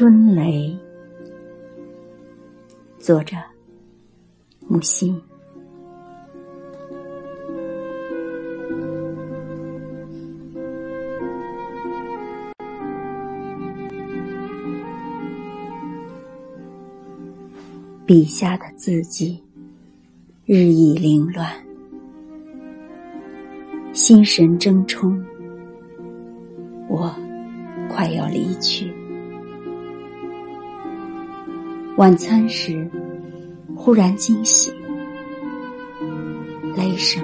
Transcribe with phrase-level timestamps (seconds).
[0.00, 0.74] 春雷，
[2.98, 3.36] 作者
[4.66, 5.20] 木心。
[18.06, 19.44] 笔下的字迹
[20.46, 21.52] 日益凌乱，
[23.92, 25.22] 心神争冲，
[26.88, 27.14] 我
[27.90, 28.89] 快要离去。
[31.96, 32.88] 晚餐时，
[33.76, 34.72] 忽然惊醒，
[36.76, 37.22] 雷声。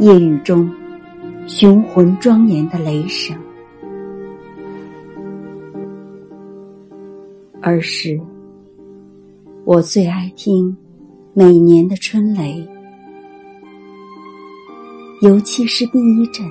[0.00, 0.70] 夜雨中，
[1.46, 3.36] 雄浑庄严的雷声。
[7.62, 8.20] 儿时，
[9.64, 10.76] 我最爱听
[11.32, 12.66] 每年的春雷，
[15.22, 16.44] 尤其是第一阵，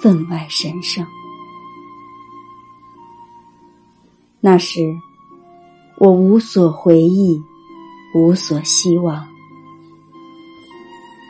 [0.00, 1.04] 分外神圣。
[4.44, 4.80] 那时，
[5.98, 7.40] 我无所回忆，
[8.12, 9.24] 无所希望，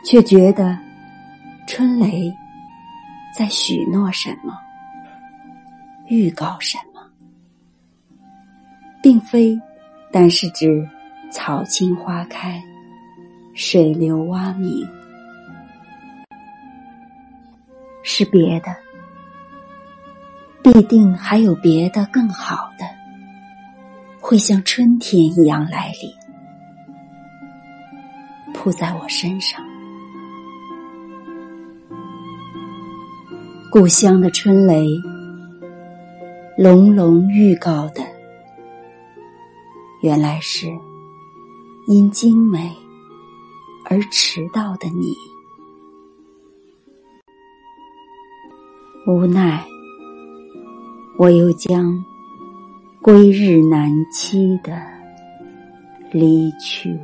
[0.03, 0.75] 却觉得
[1.67, 2.33] 春雷
[3.37, 4.57] 在许诺什么，
[6.07, 7.01] 预告什么，
[9.03, 9.55] 并非
[10.11, 10.89] 单是指
[11.31, 12.59] 草青花开、
[13.53, 14.83] 水流蛙鸣，
[18.01, 18.75] 是别的，
[20.63, 22.91] 必定还有别的更好的。
[24.25, 26.09] 会像春天一样来临，
[28.53, 29.61] 扑在我身上。
[33.69, 34.87] 故乡的春雷，
[36.57, 38.01] 隆隆预告的，
[40.01, 40.67] 原来是
[41.87, 42.73] 因精美
[43.89, 45.13] 而迟到的你。
[49.05, 49.61] 无奈，
[51.19, 52.01] 我又将。
[53.03, 54.81] 归日难期的
[56.09, 56.97] 离去。